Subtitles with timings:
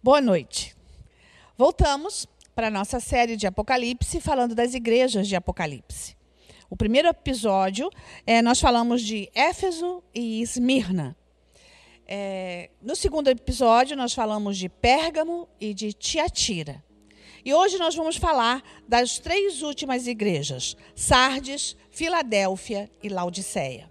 [0.00, 0.76] Boa noite.
[1.56, 6.16] Voltamos para a nossa série de Apocalipse, falando das igrejas de Apocalipse.
[6.70, 7.90] O primeiro episódio,
[8.24, 11.16] é, nós falamos de Éfeso e Esmirna.
[12.06, 16.80] É, no segundo episódio, nós falamos de Pérgamo e de Tiatira.
[17.44, 23.90] E hoje nós vamos falar das três últimas igrejas: Sardes, Filadélfia e Laodiceia.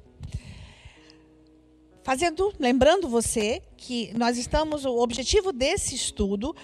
[2.08, 6.56] Fazendo, lembrando você que nós estamos, o objetivo desse estudo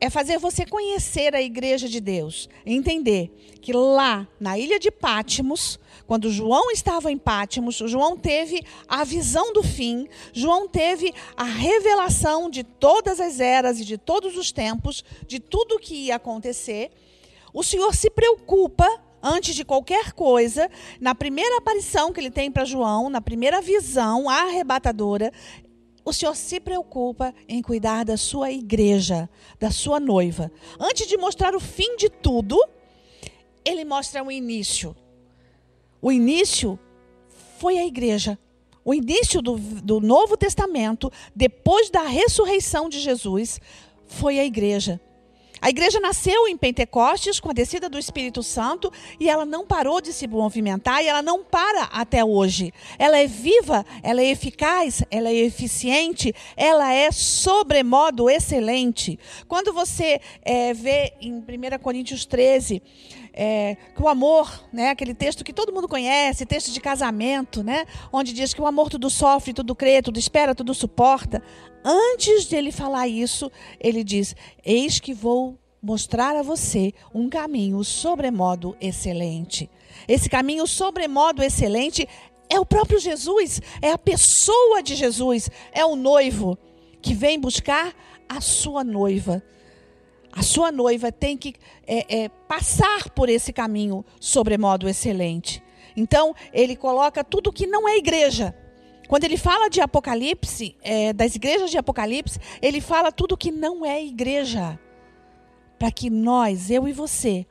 [0.00, 3.30] é fazer você conhecer a igreja de Deus, entender
[3.62, 9.52] que lá na ilha de Pátimos, quando João estava em Pátimos, João teve a visão
[9.52, 15.04] do fim, João teve a revelação de todas as eras e de todos os tempos,
[15.24, 16.90] de tudo o que ia acontecer.
[17.52, 20.70] O Senhor se preocupa antes de qualquer coisa,
[21.00, 25.32] na primeira aparição que ele tem para João, na primeira visão arrebatadora,
[26.04, 29.28] o Senhor se preocupa em cuidar da sua igreja,
[29.58, 30.52] da sua noiva.
[30.78, 32.62] Antes de mostrar o fim de tudo,
[33.64, 34.94] ele mostra o início.
[36.02, 36.78] O início
[37.58, 38.38] foi a igreja.
[38.84, 43.58] O início do, do Novo Testamento, depois da ressurreição de Jesus,
[44.06, 45.00] foi a igreja.
[45.64, 49.98] A igreja nasceu em Pentecostes com a descida do Espírito Santo e ela não parou
[49.98, 52.70] de se movimentar e ela não para até hoje.
[52.98, 59.18] Ela é viva, ela é eficaz, ela é eficiente, ela é sobremodo excelente.
[59.48, 61.42] Quando você é, vê em 1
[61.80, 62.82] Coríntios 13
[63.34, 67.84] é, que o amor, né, aquele texto que todo mundo conhece, texto de casamento, né,
[68.12, 71.42] onde diz que o amor tudo sofre, tudo crê, tudo espera, tudo suporta
[71.84, 77.84] antes de ele falar isso, ele diz: Eis que vou mostrar a você um caminho
[77.84, 79.68] sobremodo excelente.
[80.08, 82.08] Esse caminho sobremodo excelente
[82.48, 86.58] é o próprio Jesus, é a pessoa de Jesus, é o noivo
[87.02, 87.94] que vem buscar
[88.26, 89.42] a sua noiva.
[90.36, 91.54] A sua noiva tem que
[91.86, 95.62] é, é, passar por esse caminho sobremodo excelente.
[95.96, 98.54] Então, ele coloca tudo que não é igreja
[99.08, 103.84] quando ele fala de Apocalipse, é, das igrejas de Apocalipse, ele fala tudo que não
[103.84, 104.78] é igreja.
[105.78, 107.46] Para que nós, eu e você,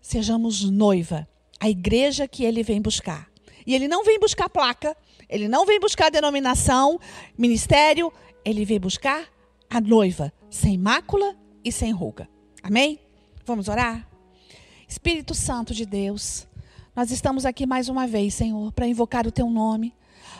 [0.00, 1.26] sejamos noiva.
[1.58, 3.28] A igreja que ele vem buscar.
[3.66, 4.96] E ele não vem buscar placa,
[5.28, 6.98] ele não vem buscar denominação,
[7.36, 8.12] ministério,
[8.44, 9.26] ele vem buscar
[9.68, 12.28] a noiva, sem mácula e sem ruga.
[12.62, 12.98] Amém?
[13.44, 14.06] Vamos orar?
[14.88, 16.46] Espírito Santo de Deus,
[16.94, 19.94] nós estamos aqui mais uma vez, Senhor, para invocar o teu nome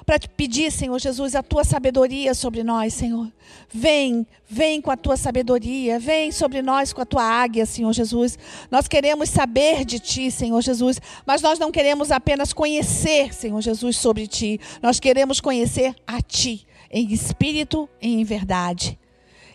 [0.05, 3.31] para te pedir, Senhor Jesus, a tua sabedoria sobre nós, Senhor.
[3.73, 8.39] Vem, vem com a tua sabedoria, vem sobre nós com a tua águia, Senhor Jesus.
[8.71, 13.97] Nós queremos saber de ti, Senhor Jesus, mas nós não queremos apenas conhecer, Senhor Jesus,
[13.97, 14.61] sobre ti.
[14.83, 18.99] Nós queremos conhecer a ti, em espírito e em verdade.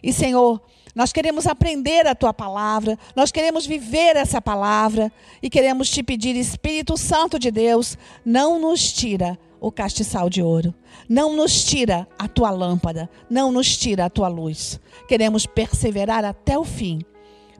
[0.01, 0.61] E, Senhor,
[0.95, 5.11] nós queremos aprender a tua palavra, nós queremos viver essa palavra
[5.43, 10.73] e queremos te pedir, Espírito Santo de Deus, não nos tira o castiçal de ouro.
[11.09, 14.79] Não nos tira a tua lâmpada, não nos tira a tua luz.
[15.07, 17.01] Queremos perseverar até o fim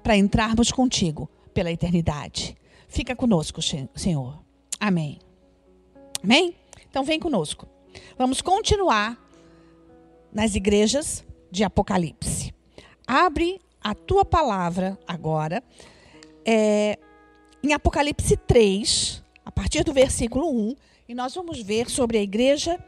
[0.02, 2.56] para entrarmos contigo pela eternidade.
[2.88, 3.60] Fica conosco,
[3.96, 4.40] Senhor.
[4.80, 5.20] Amém.
[6.24, 6.56] Amém?
[6.90, 7.68] Então vem conosco.
[8.18, 9.18] Vamos continuar
[10.32, 12.35] nas igrejas de Apocalipse.
[13.08, 15.64] Abre a tua palavra agora
[16.46, 16.98] é,
[17.64, 20.76] em Apocalipse 3, a partir do versículo 1
[21.08, 22.84] e nós vamos ver sobre a igreja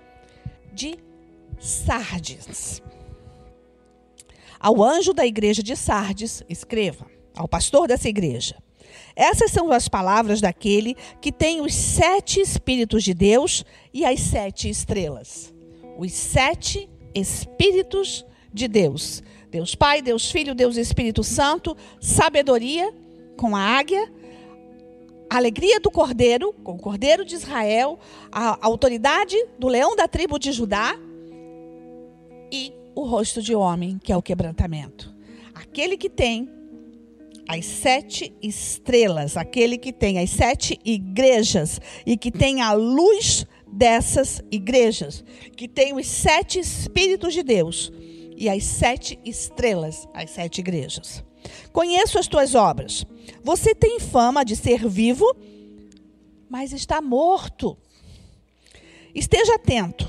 [0.74, 0.98] de
[1.60, 2.82] Sardes.
[4.60, 8.56] Ao anjo da igreja de Sardes, escreva, ao pastor dessa igreja.
[9.16, 13.64] Essas são as palavras daquele que tem os sete Espíritos de Deus
[13.94, 15.54] e as sete estrelas.
[15.98, 19.24] Os sete Espíritos de Deus.
[19.50, 22.94] Deus Pai, Deus Filho, Deus Espírito Santo, sabedoria
[23.38, 24.12] com a águia,
[25.30, 28.00] alegria do cordeiro, com o cordeiro de Israel,
[28.32, 30.98] a autoridade do leão da tribo de Judá
[32.52, 35.14] e o rosto de homem, que é o quebrantamento.
[35.54, 36.50] Aquele que tem
[37.48, 44.42] as sete estrelas, aquele que tem as sete igrejas e que tem a luz dessas
[44.52, 45.24] igrejas,
[45.56, 47.92] que tem os sete Espíritos de Deus
[48.38, 51.24] e as sete estrelas, as sete igrejas.
[51.74, 53.04] Conheço as tuas obras.
[53.44, 55.26] Você tem fama de ser vivo,
[56.48, 57.76] mas está morto.
[59.14, 60.08] Esteja atento.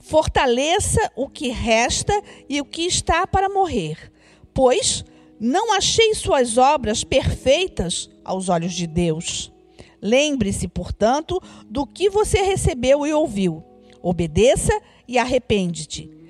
[0.00, 4.12] Fortaleça o que resta e o que está para morrer,
[4.52, 5.04] pois
[5.38, 9.52] não achei suas obras perfeitas aos olhos de Deus.
[10.00, 13.62] Lembre-se, portanto, do que você recebeu e ouviu.
[14.02, 14.76] Obedeça
[15.06, 16.21] e arrepende-te.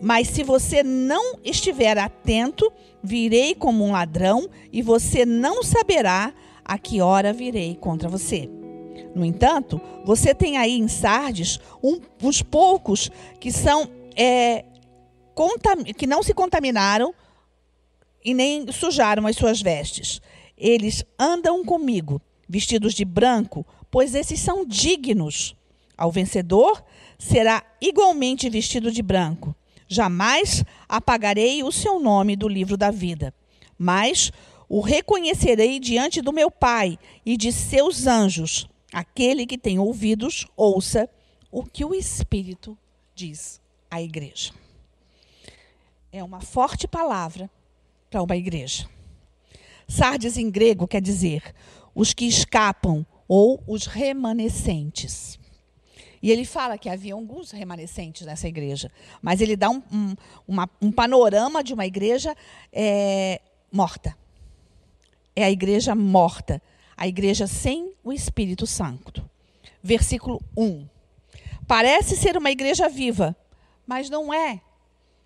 [0.00, 2.70] Mas se você não estiver atento,
[3.02, 6.32] virei como um ladrão e você não saberá
[6.64, 8.50] a que hora virei contra você.
[9.14, 13.10] No entanto, você tem aí em Sardes um, uns poucos
[13.40, 14.64] que são é,
[15.96, 17.14] que não se contaminaram
[18.24, 20.20] e nem sujaram as suas vestes.
[20.56, 25.54] Eles andam comigo, vestidos de branco, pois esses são dignos.
[25.96, 26.84] Ao vencedor
[27.18, 29.54] será igualmente vestido de branco.
[29.88, 33.32] Jamais apagarei o seu nome do livro da vida,
[33.78, 34.32] mas
[34.68, 38.68] o reconhecerei diante do meu Pai e de seus anjos.
[38.92, 41.08] Aquele que tem ouvidos, ouça
[41.50, 42.76] o que o Espírito
[43.14, 43.60] diz
[43.90, 44.52] à igreja.
[46.12, 47.50] É uma forte palavra
[48.10, 48.88] para uma igreja.
[49.88, 51.54] Sardes em grego quer dizer
[51.94, 55.38] os que escapam ou os remanescentes.
[56.26, 58.90] E ele fala que havia alguns remanescentes nessa igreja,
[59.22, 60.16] mas ele dá um, um,
[60.48, 62.36] uma, um panorama de uma igreja
[62.72, 63.40] é,
[63.70, 64.18] morta.
[65.36, 66.60] É a igreja morta,
[66.96, 69.24] a igreja sem o Espírito Santo.
[69.80, 70.88] Versículo 1.
[71.64, 73.36] Parece ser uma igreja viva,
[73.86, 74.60] mas não é.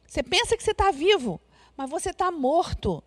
[0.06, 1.40] Você pensa que você está vivo,
[1.78, 3.02] mas você está morto.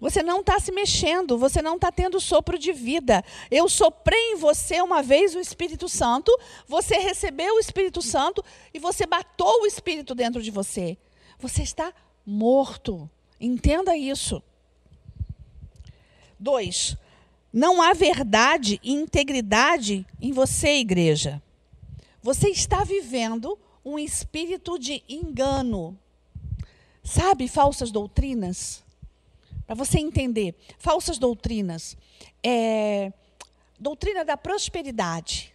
[0.00, 3.24] Você não está se mexendo, você não está tendo sopro de vida.
[3.50, 6.36] Eu soprei em você uma vez o Espírito Santo,
[6.66, 10.96] você recebeu o Espírito Santo e você batou o Espírito dentro de você.
[11.38, 11.92] Você está
[12.24, 13.10] morto.
[13.40, 14.42] Entenda isso.
[16.38, 16.96] Dois,
[17.52, 21.42] não há verdade e integridade em você, igreja.
[22.22, 25.98] Você está vivendo um espírito de engano.
[27.02, 28.84] Sabe, falsas doutrinas?
[29.68, 31.94] Para você entender, falsas doutrinas.
[32.42, 33.12] É,
[33.78, 35.52] doutrina da prosperidade.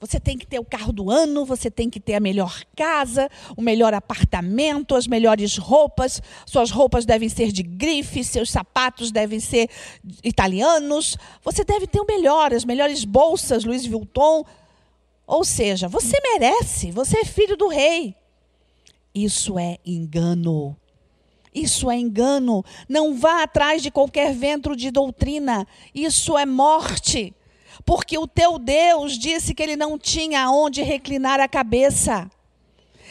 [0.00, 3.28] Você tem que ter o carro do ano, você tem que ter a melhor casa,
[3.54, 6.22] o melhor apartamento, as melhores roupas.
[6.46, 9.68] Suas roupas devem ser de grife, seus sapatos devem ser
[10.24, 11.18] italianos.
[11.44, 14.42] Você deve ter o melhor, as melhores bolsas, Louis Vuitton.
[15.26, 18.16] Ou seja, você merece, você é filho do rei.
[19.14, 20.79] Isso é engano.
[21.54, 22.64] Isso é engano.
[22.88, 25.66] Não vá atrás de qualquer vento de doutrina.
[25.94, 27.34] Isso é morte.
[27.84, 32.30] Porque o teu Deus disse que ele não tinha aonde reclinar a cabeça.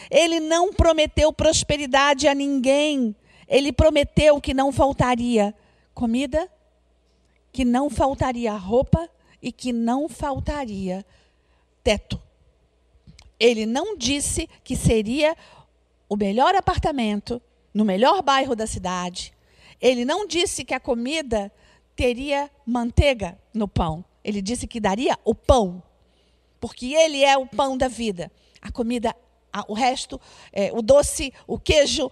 [0.10, 3.16] Ele não prometeu prosperidade a ninguém.
[3.48, 5.54] Ele prometeu que não faltaria
[5.94, 6.50] comida,
[7.52, 9.10] que não faltaria roupa
[9.42, 11.06] e que não faltaria
[11.84, 12.22] teto.
[13.40, 15.36] Ele não disse que seria
[16.08, 17.42] o melhor apartamento,
[17.74, 19.34] no melhor bairro da cidade.
[19.82, 21.52] Ele não disse que a comida
[21.96, 24.04] teria manteiga no pão.
[24.24, 25.82] Ele disse que daria o pão,
[26.60, 28.32] porque ele é o pão da vida.
[28.62, 29.16] A comida,
[29.68, 30.20] o resto,
[30.52, 32.12] é, o doce, o queijo,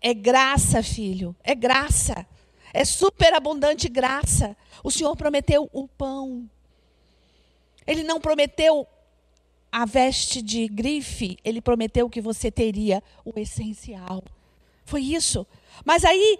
[0.00, 2.26] é graça, filho, é graça.
[2.72, 4.56] É superabundante graça.
[4.82, 6.50] O Senhor prometeu o pão.
[7.86, 8.86] Ele não prometeu
[9.70, 14.22] a veste de grife, ele prometeu que você teria o essencial.
[14.84, 15.46] Foi isso.
[15.84, 16.38] Mas aí,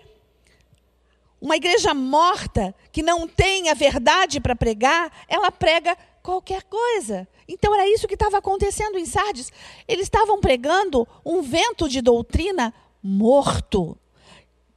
[1.40, 7.28] uma igreja morta, que não tem a verdade para pregar, ela prega qualquer coisa.
[7.46, 9.52] Então era isso que estava acontecendo em Sardes.
[9.86, 13.98] Eles estavam pregando um vento de doutrina morto,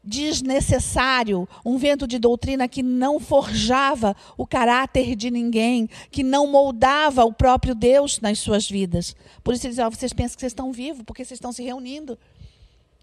[0.03, 7.24] desnecessário, um vento de doutrina que não forjava o caráter de ninguém, que não moldava
[7.24, 9.15] o próprio Deus nas suas vidas.
[9.43, 12.17] Por isso eles diziam, vocês pensam que vocês estão vivos, porque vocês estão se reunindo.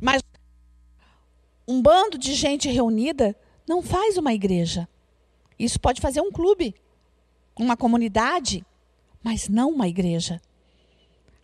[0.00, 0.22] Mas
[1.66, 4.88] um bando de gente reunida não faz uma igreja.
[5.58, 6.74] Isso pode fazer um clube,
[7.58, 8.64] uma comunidade,
[9.22, 10.40] mas não uma igreja.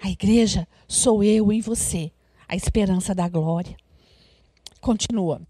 [0.02, 2.10] A igreja sou eu em você,
[2.48, 3.76] a esperança da glória.
[4.80, 5.40] Continua.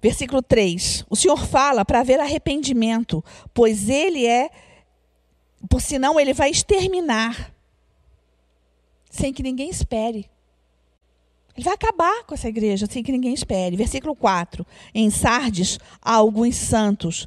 [0.00, 1.04] Versículo 3.
[1.10, 4.50] O Senhor fala para haver arrependimento, pois ele é,
[5.68, 7.52] por senão ele vai exterminar,
[9.10, 10.30] sem que ninguém espere.
[11.58, 13.74] Ele vai acabar com essa igreja sem que ninguém espere.
[13.74, 14.64] Versículo 4.
[14.94, 17.26] Em Sardes há alguns santos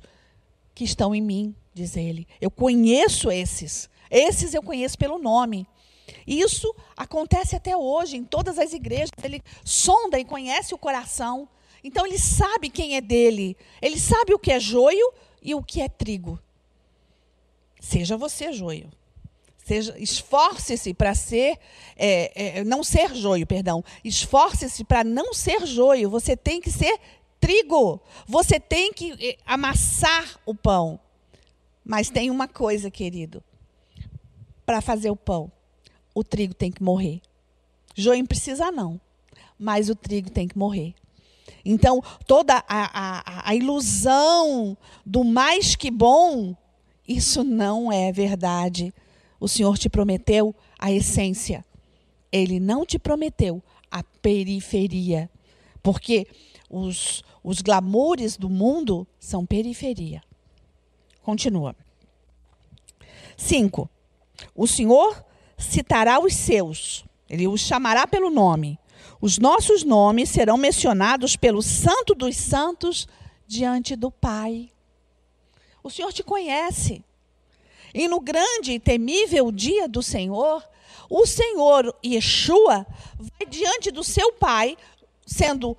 [0.74, 2.26] que estão em mim, diz ele.
[2.40, 3.90] Eu conheço esses.
[4.10, 5.68] Esses eu conheço pelo nome.
[6.26, 9.12] Isso acontece até hoje em todas as igrejas.
[9.22, 11.46] Ele sonda e conhece o coração.
[11.84, 13.58] Então ele sabe quem é dele.
[13.82, 15.12] Ele sabe o que é joio
[15.44, 16.40] e o que é trigo.
[17.82, 18.90] Seja você joio.
[19.72, 21.58] Seja, esforce-se para ser,
[21.96, 23.82] é, é, não ser joio, perdão.
[24.04, 26.10] Esforce-se para não ser joio.
[26.10, 27.00] Você tem que ser
[27.40, 28.02] trigo.
[28.28, 31.00] Você tem que é, amassar o pão.
[31.86, 33.42] Mas tem uma coisa, querido,
[34.66, 35.50] para fazer o pão.
[36.14, 37.22] o trigo tem que morrer.
[37.96, 39.00] Joim precisa não,
[39.58, 40.94] mas o trigo tem que morrer.
[41.64, 44.76] Então, toda a, a, a ilusão
[45.06, 46.58] do mais que bom,
[47.08, 48.94] isso não é verdade.
[49.42, 51.66] O Senhor te prometeu a essência.
[52.32, 55.28] Ele não te prometeu a periferia.
[55.82, 56.28] Porque
[56.70, 60.22] os, os glamoures do mundo são periferia.
[61.24, 61.76] Continua.
[63.36, 63.90] 5.
[64.54, 65.26] O Senhor
[65.58, 68.78] citará os seus, ele os chamará pelo nome.
[69.20, 73.08] Os nossos nomes serão mencionados pelo Santo dos Santos
[73.48, 74.72] diante do Pai.
[75.84, 77.04] O Senhor te conhece.
[77.94, 80.64] E no grande e temível dia do Senhor,
[81.10, 82.86] o Senhor Yeshua
[83.18, 84.78] vai diante do seu Pai,
[85.26, 85.78] sendo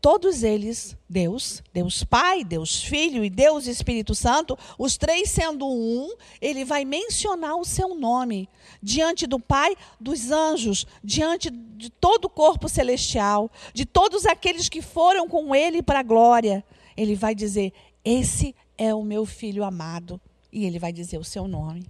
[0.00, 6.14] todos eles Deus, Deus Pai, Deus Filho e Deus Espírito Santo, os três sendo um,
[6.40, 8.48] ele vai mencionar o seu nome
[8.82, 14.80] diante do Pai dos anjos, diante de todo o corpo celestial, de todos aqueles que
[14.80, 16.64] foram com ele para a glória.
[16.96, 17.72] Ele vai dizer:
[18.04, 20.20] Esse é o meu filho amado.
[20.52, 21.86] E ele vai dizer o seu nome.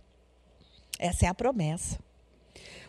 [0.98, 1.98] Essa é a promessa.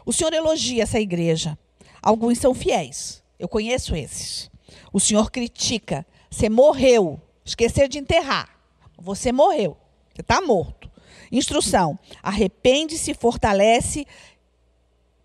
[0.06, 1.58] O Senhor elogia essa igreja.
[2.02, 3.24] Alguns são fiéis.
[3.40, 4.50] Eu conheço esses.
[4.92, 6.06] O Senhor critica.
[6.30, 7.22] Você morreu.
[7.46, 8.50] Esquecer de enterrar.
[8.98, 9.78] Você morreu.
[10.14, 10.92] Você está morto.
[11.32, 14.06] Instrução: arrepende-se, fortalece,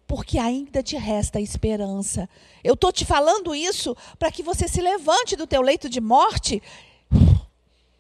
[0.07, 2.29] porque ainda te resta esperança.
[2.63, 6.63] Eu estou te falando isso para que você se levante do teu leito de morte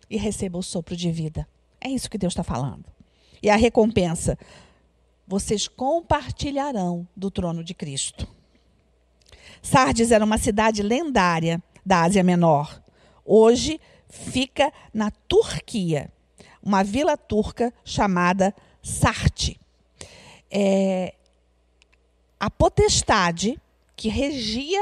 [0.08, 1.48] e receba o sopro de vida.
[1.80, 2.84] É isso que Deus está falando.
[3.42, 4.38] E a recompensa:
[5.26, 8.28] vocês compartilharão do trono de Cristo.
[9.62, 12.82] Sardes era uma cidade lendária da Ásia Menor.
[13.24, 16.10] Hoje fica na Turquia,
[16.62, 19.58] uma vila turca chamada Sarte.
[20.50, 21.14] É,
[22.38, 23.60] a potestade
[23.96, 24.80] que regia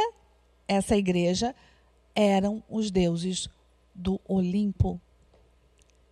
[0.68, 1.54] essa igreja
[2.14, 3.48] eram os deuses
[3.94, 5.00] do Olimpo.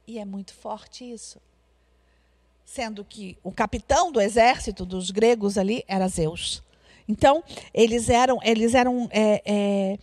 [0.06, 1.40] E é muito forte isso.
[2.64, 6.62] Sendo que o capitão do exército dos gregos ali era Zeus.
[7.09, 7.42] Então,
[7.75, 9.99] eles eram, eles eram é, é,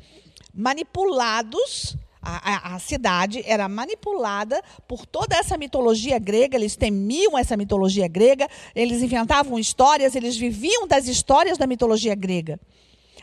[0.53, 7.55] manipulados, a, a, a, cidade era manipulada por toda essa mitologia grega, eles temiam essa
[7.55, 12.59] mitologia grega, eles inventavam histórias, eles viviam das histórias da mitologia grega.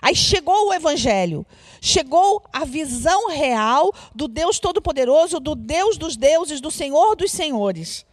[0.07, 1.45] Aí chegou o Evangelho,
[1.81, 8.07] chegou a visão real do Deus Todo-Poderoso, do Deus dos deuses, do Senhor dos senhores.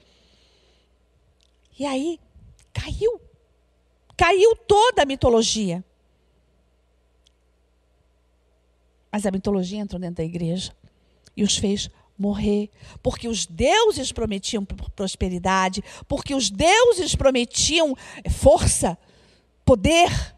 [1.78, 2.20] E aí
[2.74, 3.22] caiu
[4.18, 5.84] Caiu toda a mitologia.
[9.12, 10.76] Mas a mitologia entrou dentro da igreja
[11.38, 12.72] e os fez morrer,
[13.04, 17.96] porque os deuses prometiam prosperidade, porque os deuses prometiam
[18.32, 18.98] força,
[19.64, 20.33] poder.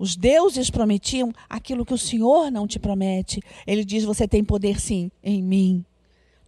[0.00, 3.42] Os deuses prometiam aquilo que o Senhor não te promete.
[3.66, 5.84] Ele diz: Você tem poder sim em mim.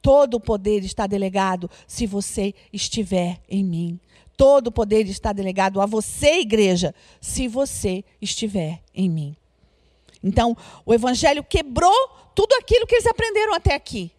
[0.01, 4.01] Todo o poder está delegado se você estiver em mim.
[4.39, 9.37] Todo o poder está delegado a você, igreja, se você estiver em mim.
[10.25, 10.57] Então,
[10.87, 14.11] o Evangelho quebrou tudo aquilo que eles aprenderam até aqui.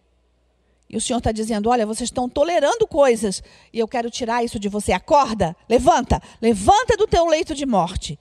[0.88, 4.60] E o Senhor está dizendo: olha, vocês estão tolerando coisas e eu quero tirar isso
[4.60, 4.92] de você.
[4.92, 8.16] Acorda, levanta, levanta do teu leito de morte.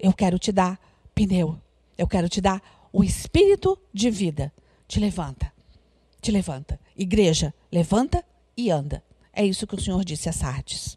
[0.00, 0.80] Eu quero te dar
[1.14, 1.60] pneu.
[1.96, 4.52] Eu quero te dar o espírito de vida.
[4.88, 5.52] Te levanta,
[6.20, 6.80] te levanta.
[6.96, 8.24] Igreja, levanta
[8.56, 9.04] e anda.
[9.32, 10.96] É isso que o Senhor disse a Sardes.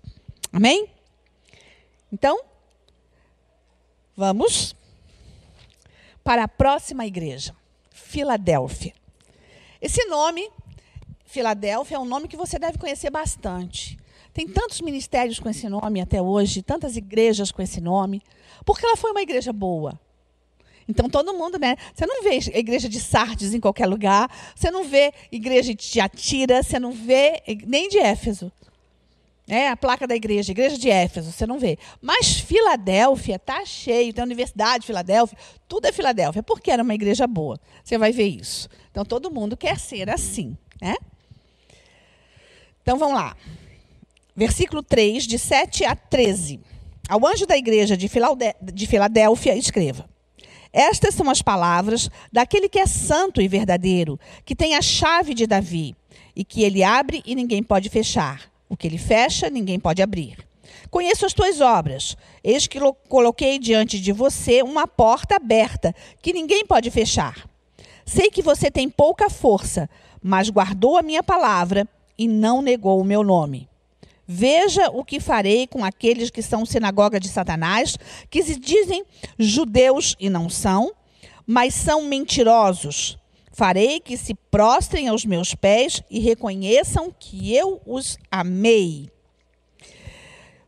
[0.52, 0.90] Amém?
[2.12, 2.42] Então,
[4.16, 4.76] vamos
[6.24, 7.56] para a próxima igreja,
[7.92, 8.94] Filadélfia.
[9.82, 10.50] Esse nome,
[11.26, 14.00] Filadélfia, é um nome que você deve conhecer bastante.
[14.34, 18.22] Tem tantos ministérios com esse nome até hoje, tantas igrejas com esse nome,
[18.66, 20.00] porque ela foi uma igreja boa.
[20.88, 21.76] Então todo mundo, né?
[21.94, 26.64] Você não vê igreja de Sardes em qualquer lugar, você não vê igreja de Atira,
[26.64, 28.52] você não vê nem de Éfeso.
[29.48, 31.78] É a placa da igreja, igreja de Éfeso, você não vê.
[32.02, 35.38] Mas Filadélfia tá cheio, tem a Universidade de Filadélfia,
[35.68, 37.60] tudo é Filadélfia, porque era uma igreja boa.
[37.84, 38.70] Você vai ver isso.
[38.90, 40.96] Então todo mundo quer ser assim, né?
[42.82, 43.36] Então vamos lá.
[44.36, 46.60] Versículo 3, de 7 a 13.
[47.08, 48.08] Ao anjo da igreja de
[48.88, 50.10] Filadélfia, escreva:
[50.74, 55.46] estas são as palavras daquele que é santo e verdadeiro, que tem a chave de
[55.46, 55.96] Davi,
[56.36, 58.52] e que ele abre e ninguém pode fechar.
[58.68, 60.36] O que ele fecha, ninguém pode abrir.
[60.90, 62.18] Conheço as tuas obras.
[62.44, 67.48] Eis que coloquei diante de você uma porta aberta, que ninguém pode fechar.
[68.04, 69.88] Sei que você tem pouca força,
[70.24, 71.88] mas guardou a minha palavra
[72.18, 73.70] e não negou o meu nome.
[74.36, 77.96] Veja o que farei com aqueles que são sinagoga de Satanás,
[78.32, 79.06] que se dizem
[79.38, 80.92] judeus e não são,
[81.46, 83.16] mas são mentirosos.
[83.52, 89.08] Farei que se prostrem aos meus pés e reconheçam que eu os amei.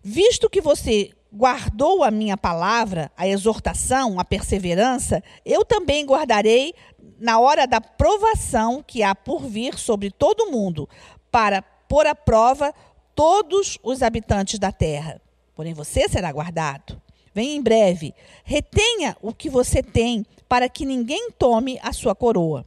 [0.03, 6.75] Visto que você guardou a minha palavra, a exortação, a perseverança, eu também guardarei
[7.19, 10.87] na hora da provação que há por vir sobre todo mundo,
[11.31, 12.71] para pôr à prova
[13.15, 15.21] todos os habitantes da terra.
[15.55, 17.01] Porém, você será guardado.
[17.33, 18.13] Vem em breve.
[18.43, 22.65] Retenha o que você tem, para que ninguém tome a sua coroa.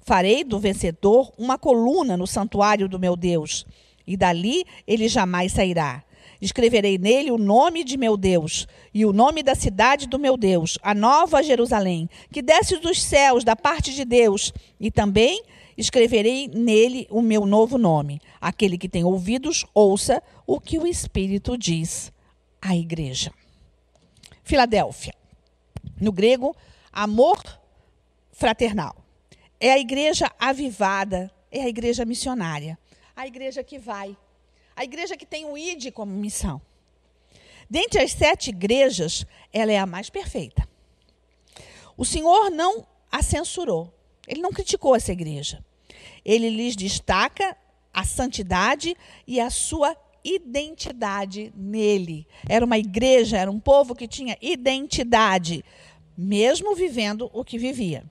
[0.00, 3.66] Farei do vencedor uma coluna no santuário do meu Deus,
[4.06, 6.02] e dali ele jamais sairá.
[6.40, 10.78] Escreverei nele o nome de meu Deus e o nome da cidade do meu Deus,
[10.82, 15.42] a nova Jerusalém, que desce dos céus da parte de Deus, e também
[15.78, 18.20] escreverei nele o meu novo nome.
[18.38, 22.12] Aquele que tem ouvidos, ouça o que o Espírito diz
[22.60, 23.32] à igreja.
[24.42, 25.14] Filadélfia.
[25.98, 26.54] No grego,
[26.92, 27.42] amor
[28.30, 28.94] fraternal.
[29.58, 32.78] É a igreja avivada, é a igreja missionária,
[33.16, 34.16] a igreja que vai
[34.78, 36.62] a igreja que tem o ID como missão.
[37.68, 40.68] Dentre as sete igrejas, ela é a mais perfeita.
[41.96, 43.92] O Senhor não a censurou.
[44.24, 45.64] Ele não criticou essa igreja.
[46.24, 47.56] Ele lhes destaca
[47.92, 48.96] a santidade
[49.26, 52.26] e a sua identidade nele.
[52.48, 55.64] Era uma igreja, era um povo que tinha identidade,
[56.16, 58.04] mesmo vivendo o que vivia.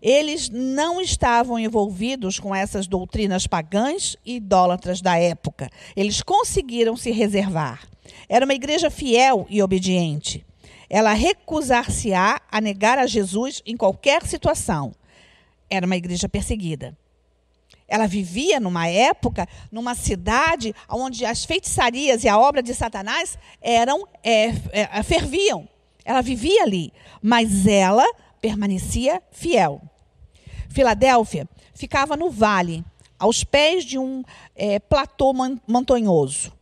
[0.00, 5.70] Eles não estavam envolvidos com essas doutrinas pagãs e idólatras da época.
[5.96, 7.88] Eles conseguiram se reservar.
[8.28, 10.44] Era uma igreja fiel e obediente.
[10.90, 14.92] Ela recusar-se-á a negar a Jesus em qualquer situação.
[15.70, 16.96] Era uma igreja perseguida.
[17.86, 24.06] Ela vivia numa época, numa cidade onde as feitiçarias e a obra de Satanás eram
[24.22, 25.68] é, é, ferviam.
[26.04, 28.04] Ela vivia ali, mas ela
[28.40, 29.80] permanecia fiel.
[30.68, 32.84] Filadélfia ficava no vale,
[33.18, 34.22] aos pés de um
[34.54, 35.32] é, platô
[35.66, 36.52] montanhoso.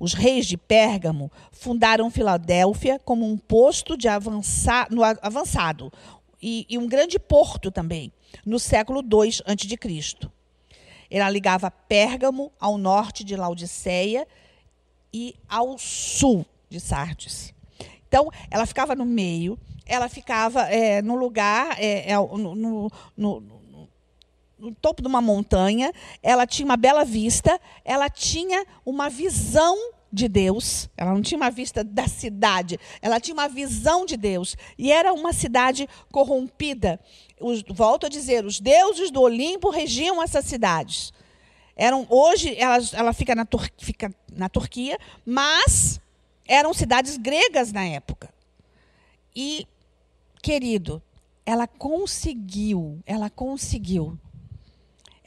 [0.00, 5.92] Os reis de Pérgamo fundaram Filadélfia como um posto de avança, no, avançado
[6.40, 8.12] e, e, um grande porto também,
[8.46, 10.28] no século II a.C.
[11.10, 14.26] Ela ligava Pérgamo ao norte de Laodiceia
[15.12, 17.54] e ao sul de Sardes.
[18.06, 23.58] Então, ela ficava no meio, ela ficava é, no lugar, é, no, no, no
[24.58, 25.92] no topo de uma montanha,
[26.22, 29.76] ela tinha uma bela vista, ela tinha uma visão
[30.12, 30.88] de Deus.
[30.96, 34.56] Ela não tinha uma vista da cidade, ela tinha uma visão de Deus.
[34.76, 36.98] E era uma cidade corrompida.
[37.40, 41.12] Os, volto a dizer, os deuses do Olimpo regiam essas cidades.
[41.76, 46.00] Eram hoje ela, ela fica, na Tur, fica na Turquia, mas
[46.46, 48.28] eram cidades gregas na época.
[49.34, 49.66] E
[50.42, 51.00] querido,
[51.46, 54.18] ela conseguiu, ela conseguiu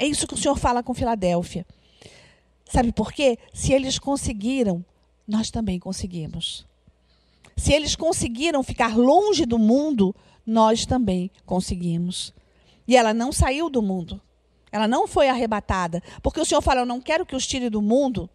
[0.02, 1.64] é isso que o Senhor fala com Filadélfia.
[2.66, 3.38] Sabe por quê?
[3.54, 4.84] Se eles conseguiram,
[5.28, 6.66] nós também conseguimos.
[7.56, 12.34] Se eles conseguiram ficar longe do mundo, nós também conseguimos.
[12.88, 14.22] E ela não saiu do mundo.
[14.72, 16.02] Ela não foi arrebatada.
[16.22, 18.30] Porque o Senhor fala: Eu não quero que os tire do mundo,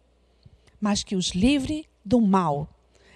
[0.79, 2.69] mas que os livre do mal.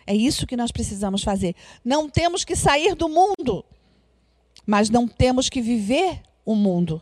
[0.06, 1.56] É isso que nós precisamos fazer.
[1.86, 3.63] Não temos que sair do mundo,
[4.65, 7.01] mas não temos que viver o mundo.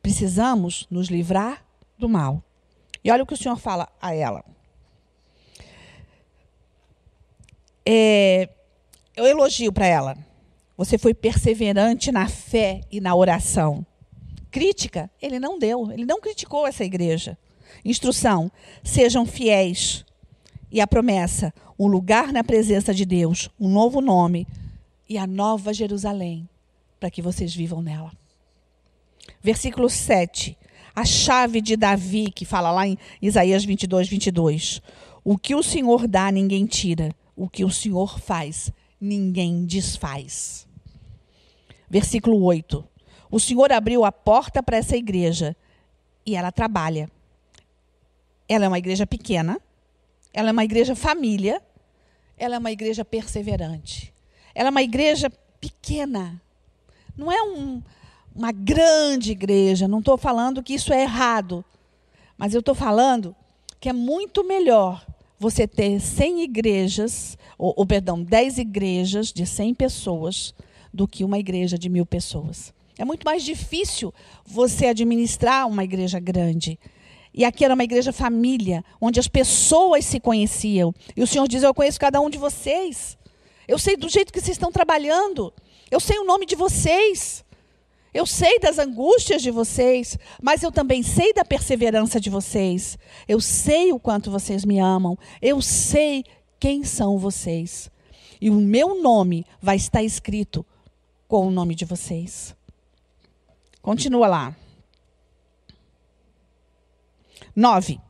[0.00, 1.64] Precisamos nos livrar
[1.98, 2.42] do mal.
[3.04, 4.44] E olha o que o Senhor fala a ela.
[7.84, 8.48] É,
[9.16, 10.27] eu elogio para ela.
[10.78, 13.84] Você foi perseverante na fé e na oração.
[14.48, 17.36] Crítica, ele não deu, ele não criticou essa igreja.
[17.84, 18.48] Instrução:
[18.84, 20.04] sejam fiéis.
[20.70, 24.46] E a promessa: um lugar na presença de Deus, um novo nome
[25.08, 26.48] e a nova Jerusalém,
[27.00, 28.12] para que vocês vivam nela.
[29.42, 30.56] Versículo 7.
[30.94, 34.80] A chave de Davi, que fala lá em Isaías 22, 22.
[35.24, 37.12] O que o Senhor dá, ninguém tira.
[37.34, 40.67] O que o Senhor faz, ninguém desfaz.
[41.88, 42.84] Versículo 8.
[43.30, 45.56] O Senhor abriu a porta para essa igreja
[46.24, 47.10] e ela trabalha.
[48.48, 49.60] Ela é uma igreja pequena,
[50.32, 51.62] ela é uma igreja família,
[52.36, 54.12] ela é uma igreja perseverante.
[54.54, 56.40] Ela é uma igreja pequena.
[57.16, 57.82] Não é um,
[58.34, 59.88] uma grande igreja.
[59.88, 61.64] Não estou falando que isso é errado,
[62.36, 63.34] mas eu estou falando
[63.80, 65.04] que é muito melhor
[65.38, 70.54] você ter 100 igrejas, ou, ou, perdão, 10 igrejas de 100 pessoas,
[70.98, 72.74] do que uma igreja de mil pessoas.
[72.98, 74.12] É muito mais difícil
[74.44, 76.76] você administrar uma igreja grande.
[77.32, 80.92] E aqui era uma igreja família, onde as pessoas se conheciam.
[81.16, 83.16] E o Senhor diz: Eu conheço cada um de vocês.
[83.68, 85.54] Eu sei do jeito que vocês estão trabalhando.
[85.88, 87.44] Eu sei o nome de vocês.
[88.12, 92.98] Eu sei das angústias de vocês, mas eu também sei da perseverança de vocês.
[93.28, 95.16] Eu sei o quanto vocês me amam.
[95.40, 96.24] Eu sei
[96.58, 97.88] quem são vocês.
[98.40, 100.66] E o meu nome vai estar escrito
[101.28, 102.56] com o nome de vocês.
[103.82, 104.56] Continua lá.
[107.54, 108.00] 9.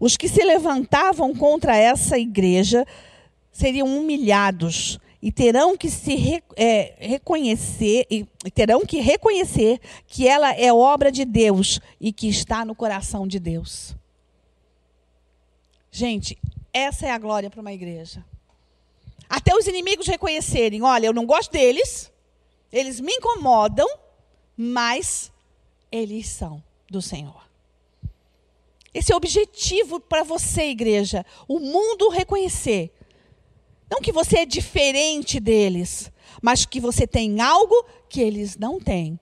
[0.00, 2.86] Os que se levantavam contra essa igreja
[3.52, 8.24] seriam humilhados e terão que se é, reconhecer e
[8.54, 13.38] terão que reconhecer que ela é obra de Deus e que está no coração de
[13.38, 13.94] Deus.
[15.90, 16.38] Gente,
[16.72, 18.24] essa é a glória para uma igreja.
[19.28, 22.09] Até os inimigos reconhecerem, olha, eu não gosto deles,
[22.72, 23.88] eles me incomodam,
[24.56, 25.32] mas
[25.90, 27.48] eles são do Senhor.
[28.92, 31.24] Esse é o objetivo para você, igreja.
[31.46, 32.92] O mundo reconhecer.
[33.90, 36.10] Não que você é diferente deles,
[36.42, 39.18] mas que você tem algo que eles não têm.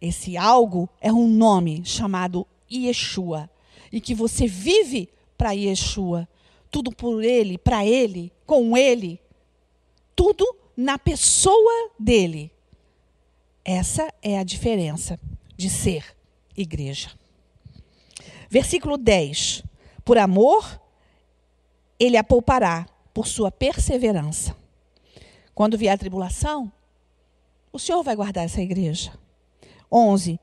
[0.00, 3.50] Esse algo é um nome chamado Yeshua.
[3.90, 6.28] E que você vive para Yeshua.
[6.70, 9.20] Tudo por ele, para ele, com ele.
[10.14, 12.50] Tudo na pessoa dele.
[13.64, 15.18] Essa é a diferença
[15.56, 16.04] de ser
[16.56, 17.10] igreja.
[18.50, 19.62] Versículo 10.
[20.04, 20.80] Por amor,
[21.98, 24.54] ele a poupará, por sua perseverança.
[25.54, 26.70] Quando vier a tribulação,
[27.72, 29.12] o Senhor vai guardar essa igreja.
[29.90, 30.38] 11.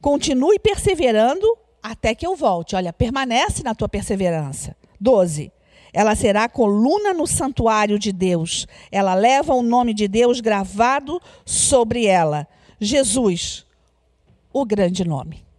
[0.00, 2.76] Continue perseverando até que eu volte.
[2.76, 4.76] Olha, permanece na tua perseverança.
[5.00, 5.52] 12.
[5.92, 8.66] Ela será coluna no santuário de Deus.
[8.90, 12.46] Ela leva o nome de Deus gravado sobre ela.
[12.80, 13.66] Jesus,
[14.52, 15.50] o grande nome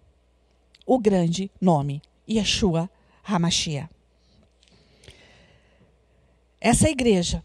[0.86, 2.90] o grande nome, Yeshua
[3.24, 3.90] Hamashia.
[6.60, 7.42] Essa igreja,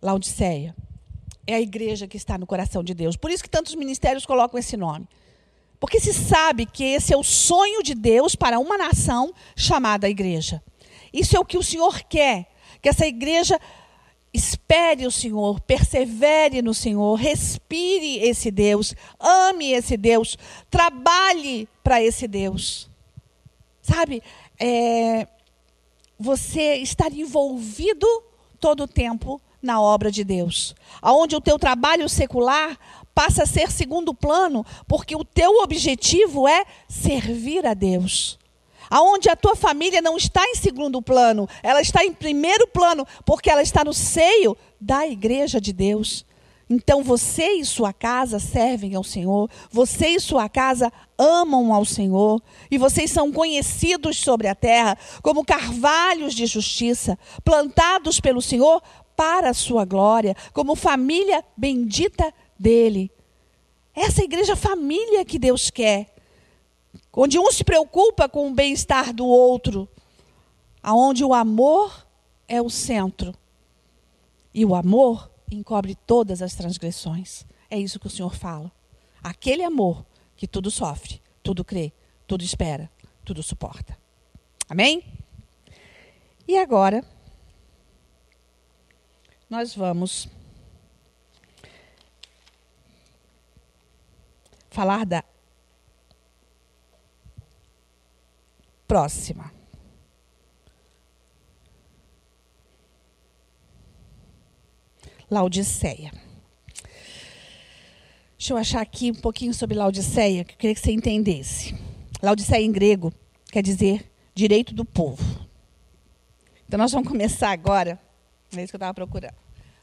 [0.00, 0.72] Laodiceia,
[1.44, 3.16] é a igreja que está no coração de Deus.
[3.16, 5.08] Por isso que tantos ministérios colocam esse nome.
[5.80, 10.62] Porque se sabe que esse é o sonho de Deus para uma nação chamada igreja.
[11.12, 12.46] Isso é o que o Senhor quer,
[12.80, 13.58] que essa igreja
[14.32, 20.36] Espere o Senhor, persevere no Senhor, respire esse Deus, ame esse Deus,
[20.70, 22.90] trabalhe para esse Deus.
[23.80, 24.22] Sabe,
[24.60, 25.26] é,
[26.18, 28.06] você estar envolvido
[28.60, 30.74] todo o tempo na obra de Deus.
[31.00, 32.78] Aonde o teu trabalho secular
[33.14, 38.38] passa a ser segundo plano, porque o teu objetivo é servir a Deus
[38.90, 43.50] aonde a tua família não está em segundo plano, ela está em primeiro plano, porque
[43.50, 46.24] ela está no seio da igreja de Deus.
[46.70, 52.42] Então você e sua casa servem ao Senhor, você e sua casa amam ao Senhor,
[52.70, 58.82] e vocês são conhecidos sobre a terra como carvalhos de justiça, plantados pelo Senhor
[59.16, 63.10] para a sua glória, como família bendita dele.
[63.94, 66.14] Essa igreja família que Deus quer
[67.20, 69.88] onde um se preocupa com o bem-estar do outro,
[70.80, 72.06] aonde o amor
[72.46, 73.34] é o centro.
[74.54, 77.44] E o amor encobre todas as transgressões.
[77.68, 78.70] É isso que o Senhor fala.
[79.20, 81.92] Aquele amor que tudo sofre, tudo crê,
[82.24, 82.88] tudo espera,
[83.24, 83.98] tudo suporta.
[84.68, 85.02] Amém?
[86.46, 87.04] E agora,
[89.50, 90.28] nós vamos
[94.70, 95.24] falar da
[98.88, 99.52] próxima.
[105.30, 106.10] Laodiceia.
[108.38, 111.76] Deixa eu achar aqui um pouquinho sobre Laodiceia, que eu queria que você entendesse.
[112.22, 113.12] Laodiceia em grego
[113.52, 115.46] quer dizer direito do povo.
[116.66, 118.00] Então nós vamos começar agora,
[118.56, 119.34] é isso que eu estava procurando.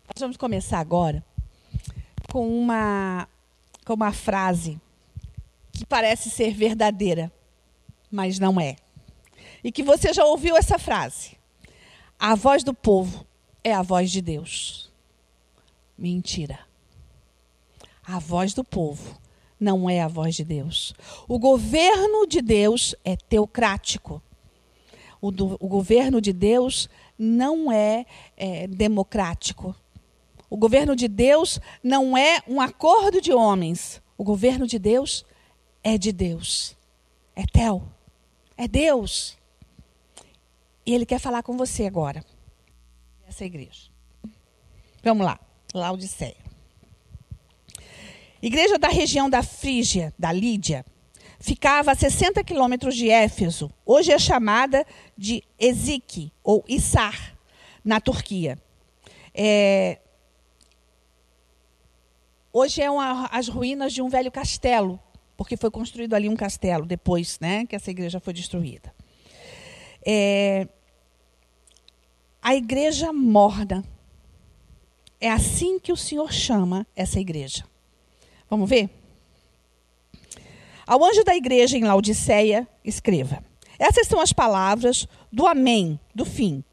[0.08, 1.24] Nós vamos começar agora
[2.32, 3.28] com uma,
[3.86, 4.80] com uma frase
[5.72, 7.32] que parece ser verdadeira,
[8.10, 8.78] mas não é
[9.66, 11.40] e que você já ouviu essa frase.
[12.20, 13.26] A voz do povo
[13.64, 14.92] é a voz de Deus.
[15.98, 16.60] Mentira.
[18.06, 19.20] A voz do povo
[19.60, 20.94] não é a voz de Deus.
[21.28, 24.22] O governo de Deus é teocrático.
[25.20, 28.06] O, do, o governo de Deus não é,
[28.38, 29.76] é democrático.
[30.48, 34.00] O governo de Deus não é um acordo de homens.
[34.16, 35.26] O governo de Deus
[35.84, 36.78] é de Deus.
[37.36, 37.82] É Tel.
[38.56, 39.36] É Deus.
[40.86, 42.24] E ele quer falar com você agora.
[43.28, 43.90] Essa igreja.
[45.04, 45.40] Vamos lá.
[45.74, 46.46] Laodiceia.
[48.42, 50.86] Igreja da região da Frígia, da Lídia.
[51.40, 53.72] ficava a 60 quilômetros de Éfeso.
[53.86, 54.86] Hoje é chamada
[55.18, 57.36] de Ezik, ou Issar,
[57.84, 58.58] na Turquia.
[59.34, 60.00] É,
[62.54, 65.00] hoje é uma, as ruínas de um velho castelo,
[65.36, 68.94] porque foi construído ali um castelo depois né, que essa igreja foi destruída.
[70.06, 70.68] É,
[72.46, 73.84] a igreja morna.
[75.20, 77.64] É assim que o Senhor chama essa igreja.
[78.48, 78.88] Vamos ver?
[80.86, 83.44] Ao anjo da igreja em Laodiceia, escreva:
[83.80, 86.64] Essas são as palavras do Amém, do fim.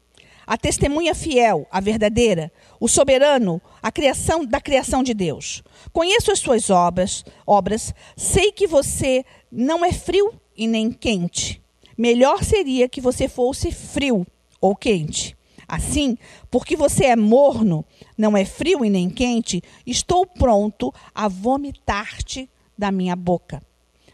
[0.45, 5.63] A testemunha fiel, a verdadeira, o soberano, a criação da criação de Deus.
[5.91, 11.59] Conheço as suas obras, obras, sei que você não é frio e nem quente.
[11.97, 14.23] Melhor seria que você fosse frio
[14.61, 15.35] ou quente.
[15.73, 16.19] Assim,
[16.51, 17.83] porque você é morno,
[18.15, 23.59] não é frio e nem quente, estou pronto a vomitar-te da minha boca.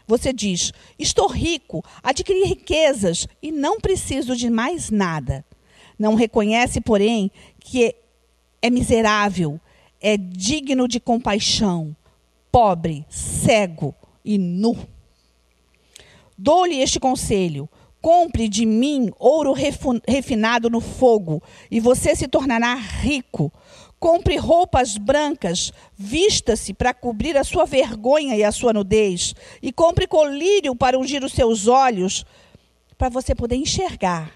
[0.06, 5.44] Você diz: Estou rico, adquiri riquezas e não preciso de mais nada.
[5.98, 7.94] Não reconhece, porém, que
[8.62, 9.60] é miserável,
[10.00, 11.94] é digno de compaixão,
[12.50, 13.94] pobre, cego
[14.24, 14.78] e nu.
[16.38, 17.68] Dou-lhe este conselho:
[18.00, 23.52] compre de mim ouro refinado no fogo, e você se tornará rico.
[23.98, 30.06] Compre roupas brancas, vista-se para cobrir a sua vergonha e a sua nudez, e compre
[30.06, 32.24] colírio para ungir os seus olhos,
[32.96, 34.32] para você poder enxergar.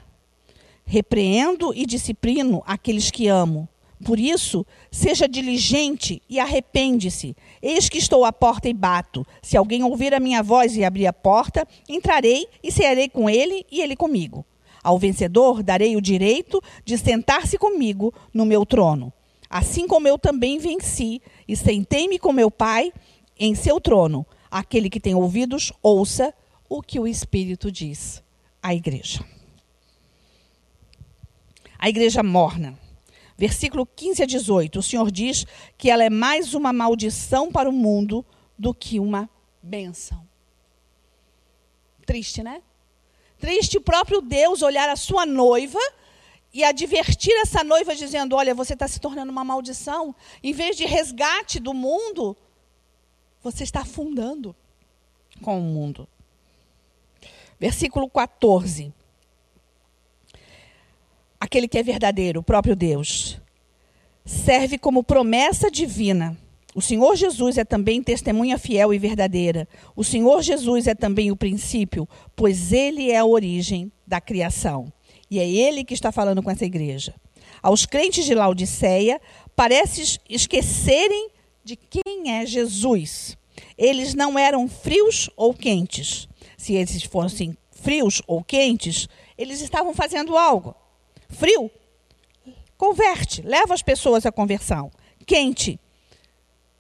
[0.85, 3.66] Repreendo e disciplino aqueles que amo.
[4.02, 7.37] Por isso, seja diligente e arrepende-se.
[7.62, 9.26] Eis que estou à porta e bato.
[9.42, 13.64] Se alguém ouvir a minha voz e abrir a porta, entrarei e cearei com ele
[13.70, 14.44] e ele comigo.
[14.83, 19.12] Ao vencedor darei o direito de sentar-se comigo no meu trono.
[19.48, 22.92] Assim como eu também venci e sentei-me com meu Pai
[23.38, 24.26] em seu trono.
[24.50, 26.35] Aquele que tem ouvidos, ouça
[26.68, 28.22] o que o Espírito diz
[28.62, 29.24] à igreja.
[31.78, 32.78] A igreja morna.
[33.37, 34.79] Versículo 15 a 18.
[34.79, 35.44] O Senhor diz
[35.77, 38.25] que ela é mais uma maldição para o mundo
[38.59, 39.29] do que uma
[39.62, 40.25] bênção.
[42.07, 42.62] Triste, né?
[43.38, 45.81] Triste o próprio Deus olhar a sua noiva
[46.53, 50.14] e advertir essa noiva dizendo: Olha, você está se tornando uma maldição.
[50.42, 52.37] Em vez de resgate do mundo,
[53.42, 54.55] você está afundando
[55.42, 56.09] com o mundo.
[57.59, 58.92] Versículo 14
[61.44, 63.38] aquele que é verdadeiro, o próprio Deus,
[64.24, 66.37] serve como promessa divina.
[66.74, 69.68] O Senhor Jesus é também testemunha fiel e verdadeira.
[69.94, 74.92] O Senhor Jesus é também o princípio, pois ele é a origem da criação.
[75.30, 77.14] E é ele que está falando com essa igreja.
[77.62, 79.20] Aos crentes de Laodiceia,
[79.54, 81.28] parece esquecerem
[81.62, 83.37] de quem é Jesus.
[83.76, 86.26] Eles não eram frios ou quentes.
[86.57, 90.74] Se eles fossem frios ou quentes, eles estavam fazendo algo.
[91.28, 91.70] Frio,
[92.76, 94.90] converte, leva as pessoas à conversão.
[95.26, 95.80] Quente,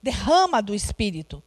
[0.02, 1.42] derrama do espírito.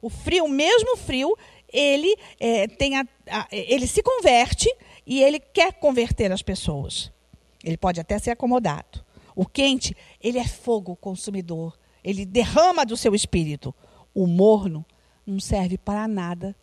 [0.00, 1.36] O frio, mesmo frio,
[1.72, 4.74] ele, é, tem a, a, ele se converte
[5.06, 7.12] e ele quer converter as pessoas.
[7.62, 9.04] Ele pode até ser acomodado.
[9.36, 11.78] O quente, ele é fogo consumidor.
[12.02, 13.74] Ele derrama do seu espírito.
[14.14, 14.84] O morno
[15.26, 16.56] não serve para nada.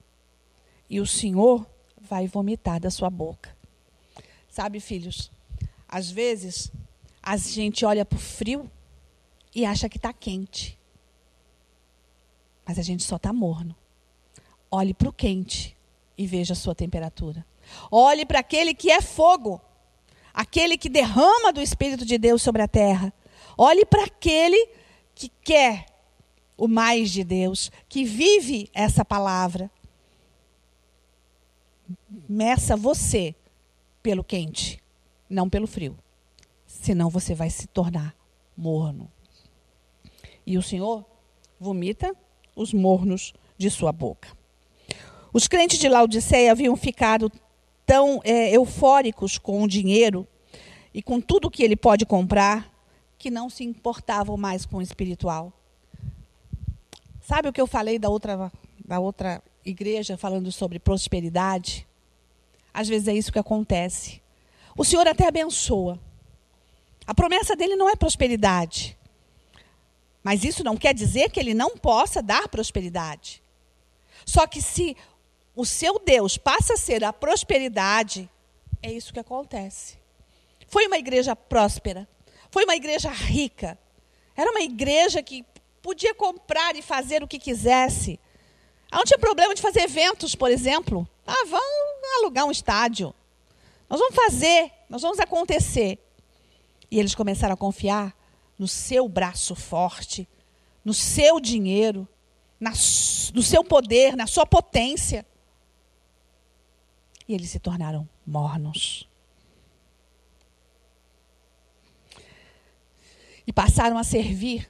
[0.89, 1.65] E o Senhor
[1.99, 3.55] vai vomitar da sua boca.
[4.49, 5.31] Sabe, filhos,
[5.87, 6.71] às vezes,
[7.23, 8.69] a gente olha para o frio
[9.55, 10.77] e acha que está quente.
[12.65, 13.75] Mas a gente só está morno.
[14.69, 15.77] Olhe para o quente
[16.17, 17.45] e veja a sua temperatura.
[17.89, 19.61] Olhe para aquele que é fogo,
[20.33, 23.13] aquele que derrama do Espírito de Deus sobre a terra.
[23.57, 24.69] Olhe para aquele
[25.15, 25.85] que quer
[26.57, 29.71] o mais de Deus, que vive essa palavra.
[32.27, 33.33] Meça você
[34.03, 34.81] pelo quente
[35.29, 35.97] não pelo frio.
[36.65, 38.15] Senão você vai se tornar
[38.55, 39.11] morno.
[40.45, 41.05] E o Senhor
[41.59, 42.15] vomita
[42.55, 44.29] os mornos de sua boca.
[45.33, 47.31] Os crentes de Laodiceia haviam ficado
[47.85, 50.27] tão é, eufóricos com o dinheiro
[50.93, 52.71] e com tudo que ele pode comprar
[53.17, 55.53] que não se importavam mais com o espiritual.
[57.21, 58.51] Sabe o que eu falei da outra,
[58.85, 61.87] da outra igreja falando sobre prosperidade?
[62.73, 64.21] Às vezes é isso que acontece.
[64.77, 65.99] O Senhor até abençoa.
[67.07, 68.95] A promessa dele não é prosperidade.
[70.23, 73.41] Mas isso não quer dizer que ele não possa dar prosperidade.
[74.23, 74.95] Só que se
[75.55, 78.29] o seu Deus passa a ser a prosperidade,
[78.83, 79.97] é isso que acontece.
[80.67, 82.07] Foi uma igreja próspera,
[82.51, 83.79] foi uma igreja rica,
[84.35, 85.43] era uma igreja que
[85.81, 88.19] podia comprar e fazer o que quisesse.
[88.91, 91.07] Não tinha problema de fazer eventos, por exemplo.
[91.25, 93.15] Ah, vamos alugar um estádio.
[93.89, 95.99] Nós vamos fazer, nós vamos acontecer.
[96.89, 98.15] E eles começaram a confiar
[98.57, 100.27] no seu braço forte,
[100.83, 102.07] no seu dinheiro,
[102.59, 102.71] na,
[103.33, 105.25] no seu poder, na sua potência.
[107.27, 109.07] E eles se tornaram mornos.
[113.45, 114.69] E passaram a servir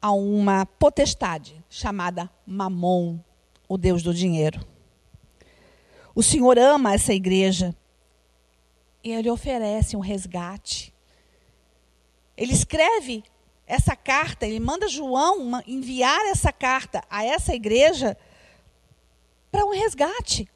[0.00, 3.18] a uma potestade chamada Mamon,
[3.68, 4.66] o Deus do dinheiro.
[6.14, 7.74] O Senhor ama essa igreja
[9.06, 10.92] e ele oferece um resgate.
[12.36, 13.22] Ele escreve
[13.64, 18.18] essa carta, ele manda João enviar essa carta a essa igreja
[19.48, 20.48] para um resgate.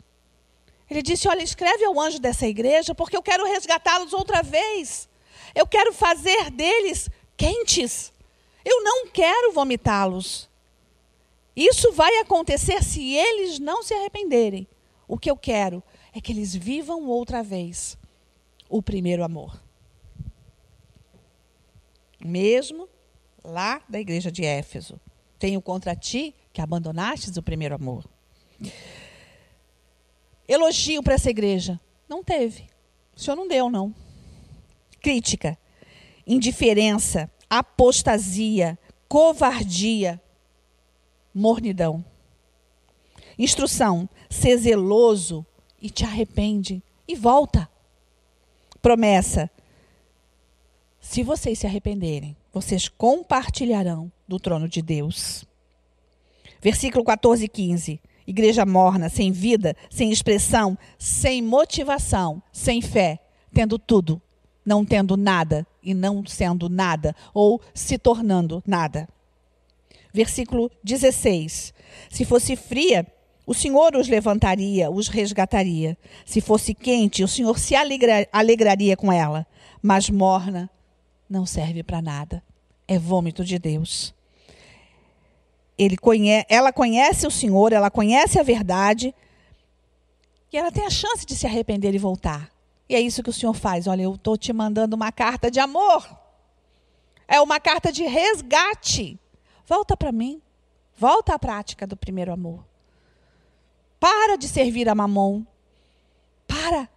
[0.90, 5.08] Ele disse: Olha, escreve ao anjo dessa igreja, porque eu quero resgatá-los outra vez.
[5.54, 8.12] Eu quero fazer deles quentes.
[8.64, 10.50] Eu não quero vomitá-los.
[11.54, 14.66] Isso vai acontecer se eles não se arrependerem.
[15.06, 15.80] O que eu quero
[16.12, 17.96] é que eles vivam outra vez
[18.70, 19.60] o primeiro amor.
[22.24, 22.88] Mesmo
[23.44, 24.98] lá da igreja de Éfeso.
[25.38, 28.08] Tenho contra ti que abandonastes o primeiro amor.
[30.46, 31.80] Elogio para essa igreja.
[32.08, 32.68] Não teve.
[33.16, 33.94] O senhor não deu, não.
[35.00, 35.58] Crítica,
[36.26, 38.78] indiferença, apostasia,
[39.08, 40.20] covardia,
[41.34, 42.04] mornidão.
[43.38, 45.46] Instrução: ser zeloso
[45.80, 47.69] e te arrepende e volta.
[48.82, 49.50] Promessa:
[51.00, 55.44] se vocês se arrependerem, vocês compartilharão do trono de Deus.
[56.60, 58.00] Versículo 14 e 15.
[58.26, 63.18] Igreja morna, sem vida, sem expressão, sem motivação, sem fé,
[63.52, 64.20] tendo tudo,
[64.64, 69.08] não tendo nada e não sendo nada, ou se tornando nada.
[70.12, 71.74] Versículo 16.
[72.08, 73.06] Se fosse fria,
[73.46, 75.96] o Senhor os levantaria, os resgataria.
[76.24, 79.46] Se fosse quente, o Senhor se alegra, alegraria com ela.
[79.82, 80.70] Mas morna,
[81.28, 82.42] não serve para nada.
[82.86, 84.14] É vômito de Deus.
[86.48, 89.14] Ela conhece o Senhor, ela conhece a verdade.
[90.52, 92.50] E ela tem a chance de se arrepender e voltar.
[92.88, 93.86] E é isso que o Senhor faz.
[93.86, 96.06] Olha, eu estou te mandando uma carta de amor.
[97.26, 99.18] É uma carta de resgate.
[99.64, 100.42] Volta para mim.
[100.98, 102.69] Volta à prática do primeiro amor.
[104.00, 105.44] Para de servir a mamon.
[106.48, 106.88] Para.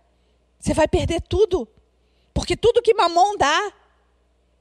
[0.57, 1.67] Você vai perder tudo.
[2.33, 3.73] Porque tudo que mamon dá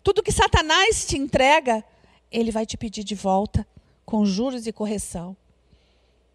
[0.02, 1.84] tudo que Satanás te entrega,
[2.30, 3.66] ele vai te pedir de volta,
[4.04, 5.36] com juros e correção.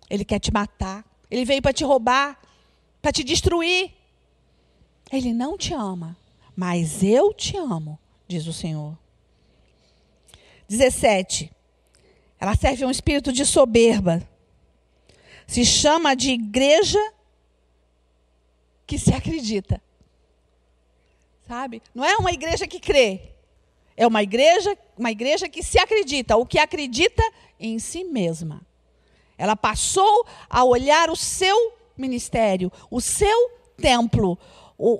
[0.09, 1.05] Ele quer te matar.
[1.29, 2.39] Ele veio para te roubar,
[3.01, 3.91] para te destruir.
[5.11, 6.17] Ele não te ama,
[6.55, 8.97] mas eu te amo, diz o Senhor.
[10.69, 11.51] 17.
[12.39, 14.27] Ela serve a um espírito de soberba.
[15.47, 16.99] Se chama de igreja
[18.85, 19.81] que se acredita.
[21.47, 21.81] Sabe?
[21.95, 23.31] Não é uma igreja que crê.
[23.95, 27.23] É uma igreja, uma igreja que se acredita, o que acredita
[27.59, 28.61] em si mesma.
[29.37, 34.37] Ela passou a olhar o seu ministério, o seu templo,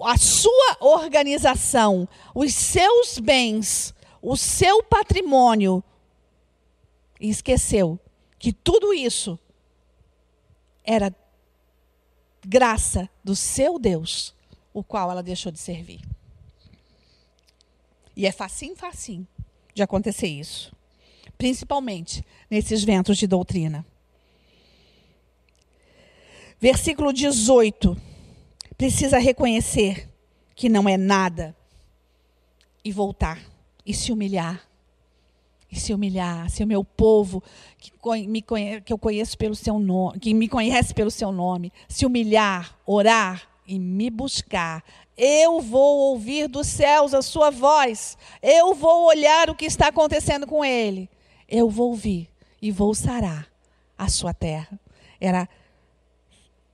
[0.03, 5.83] a sua organização, os seus bens, o seu patrimônio
[7.19, 7.99] e esqueceu
[8.39, 9.39] que tudo isso
[10.87, 11.13] era
[12.45, 14.33] graça do seu Deus,
[14.73, 15.99] o qual ela deixou de servir.
[18.15, 19.27] E é facinho, facinho
[19.73, 20.73] de acontecer isso.
[21.37, 23.85] Principalmente nesses ventos de doutrina.
[26.59, 27.95] Versículo 18.
[28.75, 30.09] Precisa reconhecer
[30.55, 31.55] que não é nada
[32.83, 33.39] e voltar
[33.85, 34.66] e se humilhar.
[35.69, 37.43] E se humilhar, se o meu povo
[37.77, 37.91] que,
[38.27, 42.05] me conhece, que eu conheço pelo seu nome, que me conhece pelo seu nome, se
[42.05, 44.81] humilhar, orar e me buscar,
[45.17, 48.17] eu vou ouvir dos céus a sua voz.
[48.41, 51.09] Eu vou olhar o que está acontecendo com ele.
[51.49, 52.29] Eu vou ouvir
[52.61, 53.47] e vou sarar
[53.97, 54.79] a sua terra.
[55.19, 55.49] Era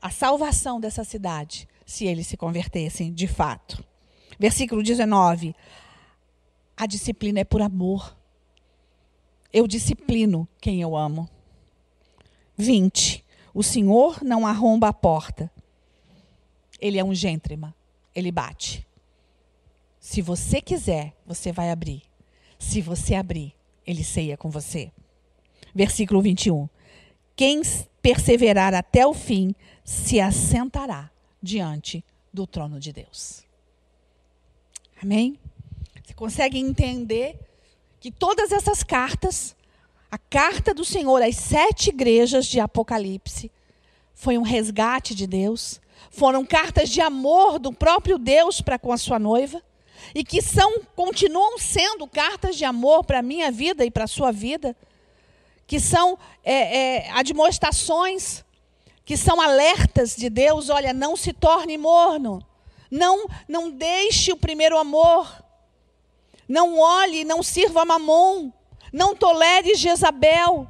[0.01, 3.83] a salvação dessa cidade, se eles se convertessem de fato.
[4.37, 5.55] Versículo 19.
[6.75, 8.15] A disciplina é por amor.
[9.53, 11.29] Eu disciplino quem eu amo.
[12.57, 13.23] 20.
[13.53, 15.49] O Senhor não arromba a porta.
[16.81, 17.73] Ele é um gêntrima
[18.15, 18.85] ele bate.
[19.99, 22.03] Se você quiser, você vai abrir.
[22.59, 23.53] Se você abrir,
[23.85, 24.91] ele ceia com você.
[25.73, 26.67] Versículo 21.
[27.35, 27.61] Quem
[28.01, 31.09] perseverar até o fim se assentará
[31.41, 33.43] diante do trono de Deus.
[35.01, 35.37] Amém?
[36.03, 37.39] Você consegue entender
[38.03, 39.55] que todas essas cartas,
[40.11, 43.49] A carta do Senhor às sete igrejas de Apocalipse
[44.13, 45.79] foi um resgate de Deus.
[46.11, 49.59] Foram cartas de amor do próprio Deus para com a sua noiva
[50.13, 54.07] e que são continuam sendo cartas de amor para a minha vida e para a
[54.07, 54.75] sua vida,
[55.65, 58.43] que são é, é, admoestações,
[59.05, 60.69] que são alertas de Deus.
[60.69, 62.45] Olha, não se torne morno,
[62.91, 65.42] não não deixe o primeiro amor,
[66.47, 68.51] não olhe, não sirva Mamon,
[68.91, 70.69] não tolere Jezabel,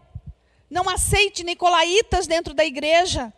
[0.69, 3.33] não aceite nicolaítas dentro da igreja.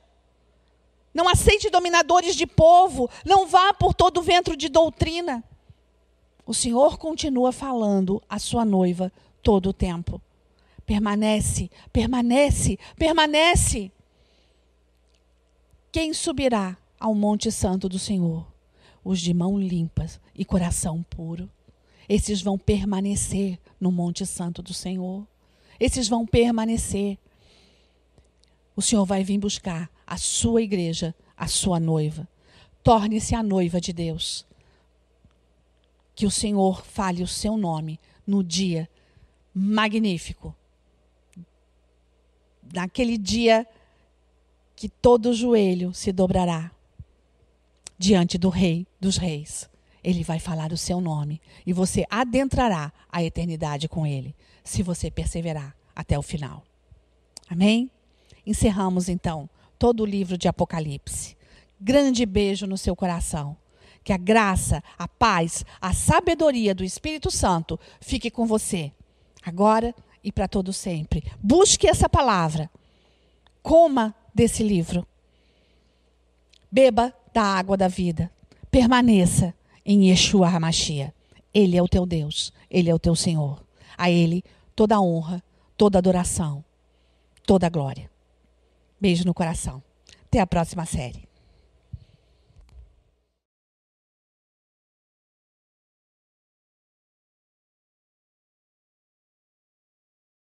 [1.13, 5.43] Não aceite dominadores de povo, não vá por todo o ventre de doutrina
[6.45, 9.11] o Senhor continua falando à sua noiva
[9.41, 10.21] todo o tempo.
[10.85, 13.91] Permanece, permanece, permanece.
[15.91, 18.45] Quem subirá ao Monte Santo do Senhor?
[19.03, 21.49] Os de mão limpas e coração puro.
[22.07, 25.25] Esses vão permanecer no Monte Santo do Senhor.
[25.79, 27.17] Esses vão permanecer.
[28.75, 32.27] O Senhor vai vir buscar a sua igreja, a sua noiva.
[32.83, 34.45] Torne-se a noiva de Deus
[36.15, 38.89] que o Senhor fale o seu nome no dia
[39.53, 40.55] magnífico.
[42.73, 43.67] Naquele dia
[44.75, 46.71] que todo joelho se dobrará
[47.97, 49.69] diante do Rei dos Reis.
[50.05, 55.09] Ele vai falar o seu nome e você adentrará a eternidade com ele, se você
[55.09, 56.63] perseverar até o final.
[57.49, 57.89] Amém?
[58.45, 59.49] Encerramos então
[59.79, 61.35] todo o livro de Apocalipse.
[61.81, 63.57] Grande beijo no seu coração.
[64.03, 68.91] Que a graça, a paz, a sabedoria do Espírito Santo fique com você,
[69.41, 71.23] agora e para todo sempre.
[71.41, 72.69] Busque essa palavra.
[73.63, 75.03] Coma desse livro.
[76.71, 78.31] Beba da água da vida.
[78.69, 79.51] Permaneça
[79.85, 81.13] em Yeshua HaMashiach.
[81.53, 83.63] Ele é o teu Deus, ele é o teu Senhor.
[83.97, 84.43] A ele
[84.75, 85.43] toda honra,
[85.77, 86.63] toda adoração,
[87.45, 88.09] toda glória.
[88.99, 89.81] Beijo no coração.
[90.25, 91.24] Até a próxima série.